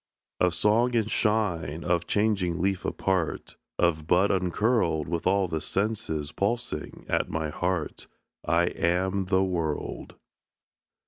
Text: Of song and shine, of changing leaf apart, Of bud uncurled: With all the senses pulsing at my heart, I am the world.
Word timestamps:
Of 0.39 0.55
song 0.55 0.95
and 0.95 1.11
shine, 1.11 1.83
of 1.83 2.07
changing 2.07 2.59
leaf 2.59 2.85
apart, 2.85 3.55
Of 3.77 4.07
bud 4.07 4.31
uncurled: 4.31 5.07
With 5.07 5.27
all 5.27 5.47
the 5.47 5.61
senses 5.61 6.31
pulsing 6.31 7.05
at 7.07 7.29
my 7.29 7.49
heart, 7.49 8.07
I 8.43 8.63
am 8.65 9.25
the 9.25 9.43
world. 9.43 10.15